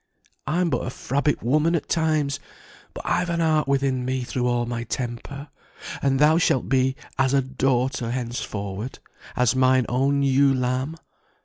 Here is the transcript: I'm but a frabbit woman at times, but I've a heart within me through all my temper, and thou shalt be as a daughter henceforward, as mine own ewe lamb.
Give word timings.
I'm 0.47 0.71
but 0.71 0.79
a 0.79 0.89
frabbit 0.89 1.43
woman 1.43 1.75
at 1.75 1.87
times, 1.87 2.39
but 2.95 3.03
I've 3.05 3.29
a 3.29 3.37
heart 3.37 3.67
within 3.67 4.03
me 4.03 4.23
through 4.23 4.47
all 4.47 4.65
my 4.65 4.83
temper, 4.83 5.49
and 6.01 6.17
thou 6.17 6.39
shalt 6.39 6.67
be 6.67 6.95
as 7.19 7.35
a 7.35 7.41
daughter 7.43 8.09
henceforward, 8.09 8.97
as 9.35 9.55
mine 9.55 9.85
own 9.87 10.23
ewe 10.23 10.55
lamb. 10.55 10.95